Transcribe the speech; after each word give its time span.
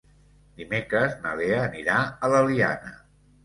Dimecres 0.61 1.13
na 1.27 1.35
Lea 1.43 1.61
anirà 1.67 2.01
a 2.09 2.33
l'Eliana. 2.35 2.99